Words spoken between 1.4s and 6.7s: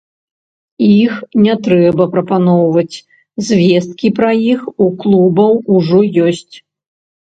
не трэба прапаноўваць, звесткі пра іх у клубаў ужо ёсць.